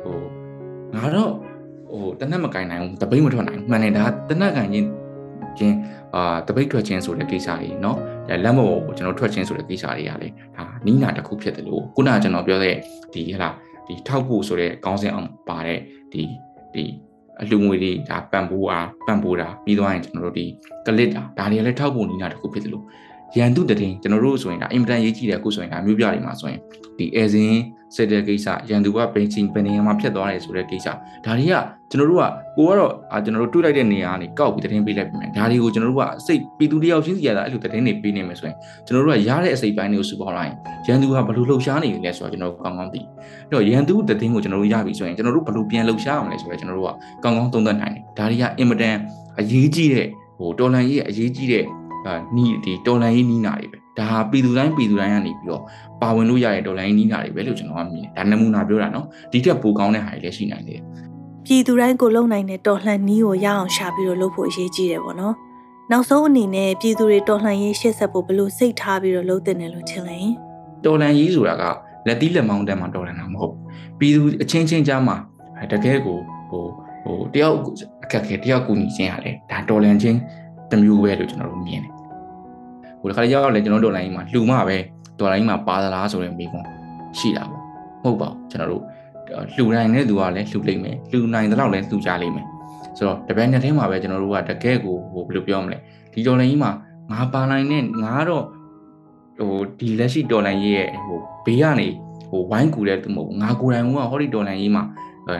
[0.02, 0.16] ဟို
[0.94, 1.32] ငါတော့
[1.94, 4.88] ဟိုတနက်မကင်နိုင်ဘူးတပိတ်မထွက်နိုင်ဘူးမှန်တယ်ဒါတနက်ကင်ချင်း
[5.58, 5.76] ချင်း
[6.14, 7.96] အာတပိတ်ထွက်ခြင်းဆိုတဲ့ကိစ္စကြီးเนาะ
[8.44, 12.74] လက်မပေါ်ကိုကျွန်တော်ထွက်ခြင်းဆိုတဲ့ကိစ္စတွေကလေဒါနီးနာတစ်ခုဖြစ်တယ်လို့ခုနကကျွန်တော်ပြောတဲ့
[13.14, 13.50] ဒီဟလာ
[13.86, 15.78] ဒီထောက်ဖို့ဆိုတဲ့ကောင်းစင်အောင်ပါတဲ့
[16.12, 16.22] ဒီ
[16.74, 16.84] ဒီ
[17.42, 20.46] အလူငွေတွေဒါပံပိုးအားပံပိုးတာပြီးသွားရင်ကျွန်တော်တို့ဒီ
[20.86, 22.84] ကလစ်တာဒါတွေကလည်းထောက်ဖို့နီးနာတစ်ခုဖြစ်တယ်လို့
[23.37, 26.59] ရန်သူတည်ကျွန်တော်တို့ဆိုရင်ဒါအင်မတန်ရေးကြည့်တယ်အခုဆိုရင်ဒါမျိုးပြတွေမှာဆိုရင်
[26.97, 27.59] ဒီအဲဇင်း
[27.95, 30.93] စစ်တဲ့ကိစ္စရန်သူကဘိန်းချင်းဘယ်နေရာမှာဖြစ်သွားတယ်ဆိုတဲ့ကိစ္စဒါ
[31.25, 31.55] တွေက
[31.91, 32.25] ကျွန်တော်တို့က
[32.57, 40.51] ကိုကတော့အာကျွန်တော်တို့တွေးလိုက်တဲ့နေရာကနေကောက်ပြီးတည်င်းပေးလိုက်ပြီမယ်ဒါတွေကိုကျွန်တော်တို့ကစိတ်ပီတူတယောက်ချင်းစီရတာအဲ့လိုတည်င်းနေပေးနေမယ်ဆိုရင်ကျွန်တော်တို့ကရတဲ့အစိတ်ပိုင်းတွေကိုစုပေါင်းလိုက်
[40.87, 46.93] ရန်သူကဘယ်လိုလှုပ်ရှားနေလဲဆိုတော့ကျွန်တော်တို့ကောင်းကောင်းသိအဲ့တော့ရန်သူတည်င်းကိုကျွန်တော်တို့ရပြီဆိုရင်ကျွန်တော်တို့ဘယ်လိုပြန်လှုပ်ရှားအောင်လဲဆိုတော့ကျွန်တော်တို့က
[47.23, 48.95] ကောင်းကောင်းသုံးသပ်နိုင်တယ်ဒါတွေကအင်မတန်
[49.39, 50.07] အရေးကြီးတဲ့
[50.39, 51.65] ဟိုတော်လန်ကြီးရဲ့အရေးကြီးတဲ့
[52.07, 55.61] အာနီးဒီတော်လန်ရေးနီးနာတွေပဲဒါဟာပြည်သူတိုင်းပြည်သူတိုင်းကနေပြီးတော့
[56.01, 60.79] ပါဝင်လို့ရတဲ့ဒေါ်လာရင်းနီးနာတွေပဲလို့ကျွန်တော်ကမြင်တယ်ဒါနမူနာပြောတာနော်ဒီထက်ပိုကောင်းတဲ့ဟာတွေလည်းရှိနိုင်တယ်
[61.45, 65.35] ပြည်သူတိုင်းကိုလုံနိုင်တဲ့တော်လှန်နီးကိုရအောင်ရှာပြီးတော့လုပ်ဖို့အရေးကြီးတယ်ပေါ့နော်
[65.91, 70.19] နောက်ဆုံးအနေနဲ့ပြည်သူတွေတော်လှန်ရေးရှေ့ဆက်ဖို့ဘလို့စိတ်ထားပြီးတော့လုပ်တင်တယ်လို့ထင်လဲ
[70.85, 71.63] တော်လှန်ရေးဆိုတာက
[72.07, 73.53] လက်သီးလက်မောင်းတက်မှာတော်လှန်တာမဟုတ်
[73.99, 75.15] ပြည်သူအချင်းချင်းကြားမှာ
[75.71, 76.17] တကယ်ကို
[76.49, 76.63] ဟို
[77.03, 77.57] ဟိုတယောက်
[78.03, 80.17] အခက်ခဲတယောက်ကူညီခြင်းဟာလေဒါတော်လှန်ခြင်း
[80.71, 81.94] တမျိုးပဲလို့ကျွန်တော်တို့မြင်တယ်
[83.05, 84.77] ဟိုတစ်ခါရောက်လဲကျွန်တော်တို့လိုင်းမှာလှူမှပဲ
[85.19, 86.67] ဒေါ်လာကြီးမှာပါသလားဆိုတဲ့မိကွန်း
[87.17, 87.65] ရှိတာပေါ့မ
[88.03, 88.83] ဟုတ်ပါဘူးကျွန်တော်တို့
[89.53, 92.45] လှူနိုင်တဲ့သူကလည်းလှူလိမ့်မယ်လှူနိုင်တဲ့လောက်လည်းလှူကြလိမ့်မယ်
[92.97, 95.77] ဆိုတော့တပည့်နှစ်ထဲမှာပဲကျွန်တော်တို့ကတကယ်ကိုဟိုဘယ်လိုပြောမလဲ
[96.13, 96.71] ဒီဒေါ်လာကြီးမှာ
[97.11, 98.43] ငါပါနိုင်တဲ့ငါတော့
[99.37, 101.87] ဟိုဒီလက်ရှိဒေါ်လာကြီးရဲ့ဟိုဘေးကနေ
[102.29, 104.83] ဟိုဝိုင်းကူတဲ့သူမဟုတ်ငါကိုယ်တိုင်ကဟောဒီဒေါ်လာကြီးမှာ
[105.27, 105.37] အဲ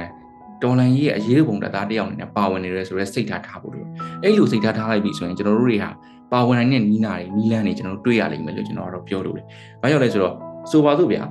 [0.65, 3.87] ဒေါ်လာကြီးရဲ့အရေးပုံတသားတယောက်အနေနဲ့ပါဝင်နေရဲဆိုတော့စိတ်ထားထားဖို့လို့
[4.23, 5.89] အဲ့လိုစိတ်ထားထားလိုက်ပြီဆိုရင်ကျွန်တော်တို့တွေဟာ
[6.33, 9.45] ပါဝင်နိုင်တဲ့နီးနာတွေနီးလန်းတွေကျွန်တော်တို့တွေ့ရလိမ့်မယ်လို့ကျွန်တော်ကတော့ပြောလို့တယ်။
[9.81, 10.33] ဘာကြောင့်လဲဆိုတော့
[10.71, 11.23] ဆိုပါစို့ဗျာ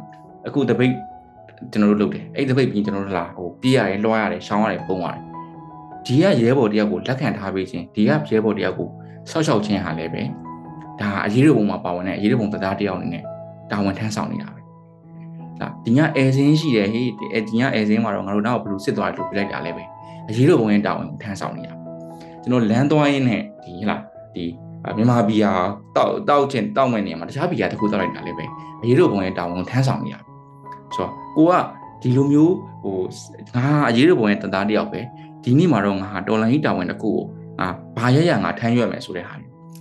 [0.46, 0.92] အခုတပိတ်
[1.72, 5.20] ကျွန်တော်တို့လုပ်တယ်အဲ့တပိတ်ပြီးကျွန်တော်တို့လာဟိုပြေးရတယ်လွှားရတယ်ရှောင်းရတယ်ပုံရတယ်
[6.06, 8.88] ဒီကရဲဘော်တယောက်ကိုလက်ခံထားပေးခြင်းဒီကရဲဘော်တယောက်ကို
[9.30, 10.22] ဆောက်ရှောက်ခြင်းဟာလည်းပဲ
[11.00, 13.24] ဒါအရေးတော်ပုံမှာပါဝင်တဲ့အရေးတော်ပုံတရားတယောက်အနေနဲ့
[13.70, 14.60] တာဝန်ထမ်းဆောင်နေတာပဲ။
[15.60, 17.08] ဒါဒီညအဲစင်းရှိတယ်ဟေး
[17.48, 19.84] ဒီညအဲစင်းမှာတော့ငါတို့တော့ဘယ်လိုစစ်သွားလို့ပြလိုက်တာလဲပဲ။
[20.28, 21.74] အရေးတော်ပုံရဲ့တာဝန်ကိုထမ်းဆောင်နေတာ။
[22.42, 23.96] ကျွန်တော်လမ်းသွားရင်းနဲ့ဒီဟလာ
[24.34, 24.44] ဒီ
[24.96, 25.52] မြန်မာဘီယာ
[25.96, 28.44] တောက်တောက်ချင်းတောက်မဲ့နေရာမှာတခြားဘီယာတစ်ခုတောက်လိုက်တာလည်းပဲ
[28.82, 30.16] အရေးတို့ဘုံရဲ့တာဝန်ထမ်းဆောင်နေရ
[30.94, 31.52] ဆိုတော့ကိုက
[32.02, 32.98] ဒီလိုမျိုးဟို
[33.56, 35.00] ငါအရေးတို့ဘုံရဲ့တသားတယောက်ပဲ
[35.44, 37.24] ဒီနေ့မှာတော့ငါဟာတော်လိုင်းကြီးတာဝန်တစ်ခုကို
[37.60, 39.34] ငါဘာရရငါထမ်းရွက်မယ်ဆိုတဲ့ဟာ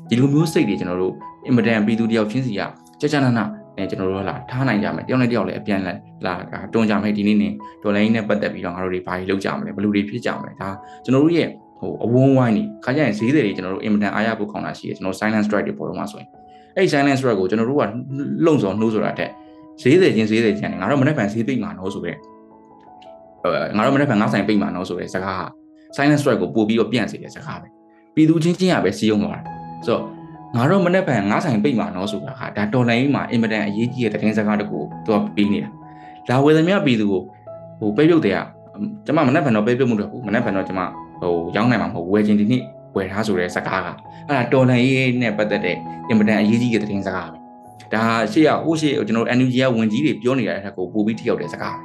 [0.09, 1.13] ဒီလိုမျိုးစိတ်တွေကျွန်တော်တို့
[1.45, 2.61] အင်မတန်ပြည်သူတယောက်ချင်းစီက
[3.01, 3.39] ကြကြနန
[3.77, 5.93] နဲ့ကျွန်တော်တို့လာထားနိုင်ကြမယ်တယောက်နဲ့တယောက်လည်းအပြန်လာ
[6.25, 6.33] လာ
[6.73, 7.49] တွန်းကြမယ်ဒီနေ့နေ
[7.83, 10.69] ဒေါ်လာရင်းနဲ့ပတ်သက်ပြီးတော့ငါတို့တွေဘာကြီးလုပ်ကြမလဲဘယ်လိုတွေဖြစ်ကြမလဲဒါ
[11.03, 11.47] ကျွန်တော်တို့ရဲ့
[11.79, 16.29] ဟိုအဝန်းဝိုင်းနေခါကျရင်ဈေးတွေကျွန်တော်တို့အင်မတန်အားရဖို့ခေါင်းတာရှိတယ်ကျွန်တော် silent strike တွေပေါ်တော့မှဆိုရင်
[16.77, 17.83] အဲ့ silent strike ကိုကျွန်တော်တို့က
[18.45, 19.31] လုံဆောင်နှိုးဆိုတာတက်
[19.81, 22.13] ဈေးတွေချင်းဈေးတွေချင်းငါတို့မနေ့ကဈေးပိတ်မှာနော်ဆိုရဲ
[23.77, 25.45] ငါတို့မနေ့ကငါဆိုင်ပိတ်မှာနော်ဆိုရဲစကားဟာ
[25.95, 27.67] silent strike ကိုပို့ပြီးတော့ပြန့်စေတဲ့စကားပဲ
[28.15, 29.41] ပြည်သူချင်းချင်းရပဲစီးရုံသွားတာ
[29.85, 30.03] ဆိုတော့
[30.55, 35.69] ငါတို့မနေ့ကငါဆိုင်ပိတ်မှာနော်ဆိုတာဟာဒါတော်လိုင်းမှာအင်မတန်အရေးကြီးတဲ့သတင်းစကားတကူသူကပြီးနေတာ
[36.29, 37.21] လာဝယ်သမျှပြည်သူကို
[37.79, 38.37] ဟိုပိတ်ပြုတ်တဲ့က
[39.05, 40.81] ကျွန်မမနေ့ကတော့ပိတ်ပြုတ်မှုတော့ဘူးမနေ့ကတော့ကျွန်မ
[41.21, 42.61] ဟိုရောင်းနိုင်မှာမဟုတ်ဝယ်ခြင်းဒီနေ့
[42.95, 43.95] ဝယ်ထားဆိုတဲ့စကားကအဲ့
[44.29, 45.77] ဒါတော်လန်ရေးနဲ့ပတ်သက်တဲ့
[46.09, 47.37] အင်မတန်အရေးကြီးတဲ့သတင်းစကားပဲ
[47.93, 51.81] ဒါရှေ့ရဟိုရှေ့ကျွန်တော် NUG ကဝင်ကြီးတွေပြောနေတဲ့အထက်ကိုပို့ပြီးထိရောက်တဲ့စကားပဲ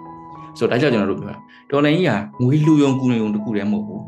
[0.58, 1.36] ဆိုတော့ဒါကြောင့်ကျွန်တော်တို့ပြောတာ
[1.70, 4.02] တော်လန်ကြီးကငွေလူယုံကူနေုံတခုတည်းမဟုတ်ဘူး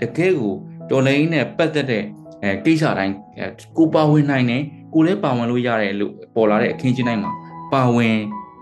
[0.00, 0.52] တကယ်ကို
[0.90, 2.04] တော်လန်ကြီးနဲ့ပတ်သက်တဲ့
[2.42, 4.62] အဲကိစ္စတိုင်းအဲကိုပါဝင်နိုင်တယ်
[4.94, 7.30] ကိုလည်းပါဝင်လို့ရတယ်လို့ပေါ်လာတဲ့အခင်းချင်းတိုင်းမှာ
[7.72, 8.16] ပါဝင်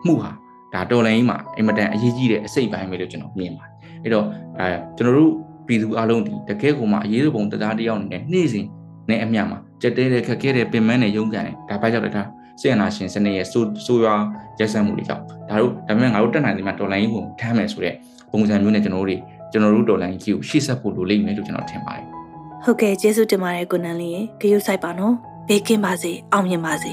[0.06, 0.30] မှုဟာ
[0.74, 4.26] ဒါတော်လိုင်းကြီးမှာအင်မတန်အရေးကြီးတဲ့အစိတ်ပိုင်းပဲလို့ကျွန်တော်မြင်ပါတယ်အဲ့တော့
[4.58, 5.32] အဲကျွန်တော်တို့
[5.66, 8.66] ပြည်သူအလုံးဒီတကယ်ကိုမှအရေးစုံတရားတယောက်အနေနဲ့နေ့စဉ်
[9.10, 12.22] နဲ့အမျှမှာကြက်တဲတဲ့ခက်ခဲတဲ့ပင်မနဲ့ရုန်းကန်တယ်ဒါဘာကြောင့်လဲဒါ
[12.60, 14.22] စေနာရှင်စနေရဲ့ဆိုးဆိုးရွား
[14.58, 17.94] ရက်စက်မှုတွေကြောင့်ဒါတို့ဒါပေမဲ့ငါတို့တက်နိုင်တယ်မှာတော်လိုင်းကြီးကိုထမ်းမယ်ဆိုတဲ့
[18.32, 19.16] ပုံစံမျိုးနဲ့ကျွန်တော်တို့တွေ
[19.52, 22.17] ကျွန်တော်တို့တော်လိုင်းကြီးကိုရှေ့ဆက်ဖို့လိုလိမ့်မယ်လို့ကျွန်တော်ထင်ပါတယ်
[22.64, 25.14] ဟုတ်ကဲ့ကျေးဇူးတင်ပါတယ်ကိုနန်းလေးရေဂရုစိုက်ပါနော်
[25.48, 26.86] ဘေးကင်းပါစေအောင်မြင်ပါစ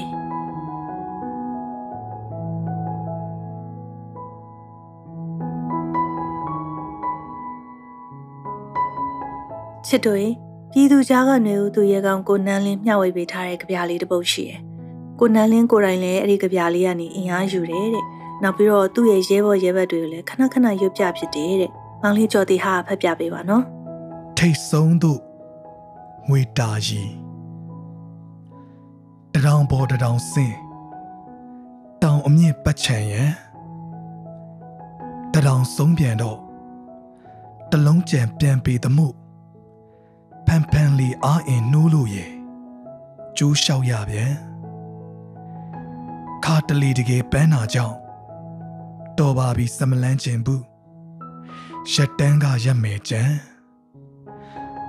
[9.86, 10.30] ချစ်တို့ရေ
[10.72, 14.60] ပြည်သူကြားကနေဦးသူရေကောင်ကိုနန်းလင်းမျှဝေပေးထားတဲ့ကြပြလေးတစ်ပုဒ်ရှိတယ်။
[15.20, 18.04] ကိုနန်းလင်းကိုယ်တိုင်လည်းအဲ့ဒီကြပြလေးကနေအင်အားယူတယ်တဲ့။
[18.42, 21.70] နောက်ပြီးတော့သူ့ရဲ့ရဲဘော်ရဲဘက်တွေကိုလည်းခဏခဏရွတ်ပြဖြစ်တယ်တဲ့။
[22.02, 23.64] မောင်လေးကျော်တီဟာဖတ်ပြပေးပါနော်။
[24.38, 25.25] ထိတ်ဆုံးသို့
[26.28, 27.10] ငွေတာကြီး
[29.32, 30.54] တရောင်ပေါ်တရောင်စင်
[32.02, 33.30] တောင်အမြင့်ပတ်ချံရန်
[35.32, 36.38] တရောင်ဆုံးပြန်တော့
[37.70, 39.06] တလုံးကြံပြန်ပေသမှု
[40.46, 42.26] ဖန်ဖန်လီအားအင်နှိုးလို့ရေ
[43.36, 44.32] ကျိုးလျှောက်ရပြန်
[46.44, 47.96] ခါတလီတကယ်ပန်းနာကြောင့်
[49.18, 50.62] တော်ပါပြီစမလန်းကျင်ဘူး
[51.92, 53.22] ရက်တန်းကရက်မယ်ကြံ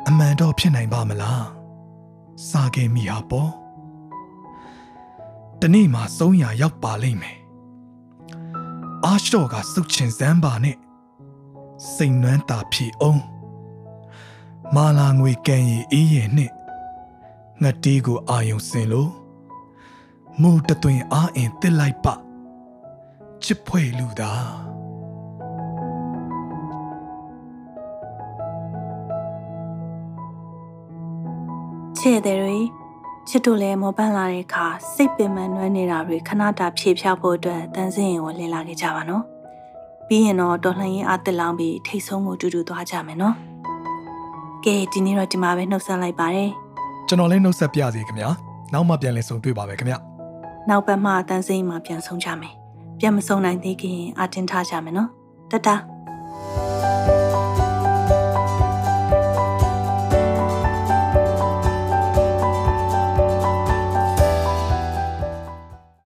[0.10, 1.48] အမှန်တော့ဖြစ်နိုင်ပါမလား
[2.50, 3.52] စာခဲ့မိဟာပေါ့
[5.62, 7.38] တနေ့မှာဆုံးရရောက်ပါလိမ့်မယ်
[9.06, 10.78] အာရှော့ကစုတ်ချင်စမ်းပါနဲ့
[11.96, 13.24] စိတ်နွမ်းတာဖြီအောင်
[14.76, 16.52] မာလာငွေကန်ရီအေးရဲ့နဲ့
[17.62, 19.12] ငှက်တီးကိုအာယုံစင်လို့
[20.42, 22.08] မူတသွင်အားအင်တစ်လိုက်ပ
[23.44, 24.67] ချစ်ဖွဲ့လူသား
[32.28, 32.58] တဲ့တွေ
[33.30, 39.24] ချစ်တို့လည်းမောပန်းလာတဲ့အခါစိတ်ပင်ပန်းနွမ်းနေတာတွေခဏတာဖြေဖြောက်ဖို့အတွက်တန်စင်ရင်ကိုလင်းလာခဲ့ကြပါနော်
[40.08, 43.36] ပြီးရင်တော့တော်လှန်ရေးအသက်လောင်းပြီးထိတ်ဆုံးမှုတူတူသွားကြမယ်နော်
[44.66, 46.50] ကဲဒီနေ့တော့ဒီမှာပဲနှုတ်ဆက်လိုက်ပါတယ်
[47.08, 48.30] ကျွန်တော်လည်းနှုတ်ဆက်ပြစီခင်ဗျာ
[48.74, 49.98] နောက်မှပြန်လည်ဆုံတွေ့ပါပဲခင်ဗျာ
[50.70, 52.54] နောက်ပတ်မှတန်စင်ရင်မှာပြန်ဆုံးကြမယ်
[53.00, 55.10] ပြန်မဆုံးနိုင်သေးခင်အတင်းထားကြမယ်နော်
[55.52, 55.70] တတ